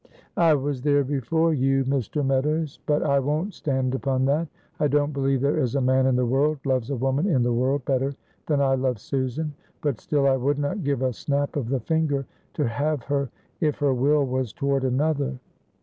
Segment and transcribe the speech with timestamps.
[0.37, 2.25] "I was there before you, Mr.
[2.25, 4.47] Meadows but I won't stand upon that;
[4.79, 7.53] I don't believe there is a man in the world loves a woman in the
[7.53, 8.15] world better
[8.47, 12.25] than I love Susan; but still I would not give a snap of the finger
[12.55, 13.29] to have her
[13.59, 15.37] if her will was toward another.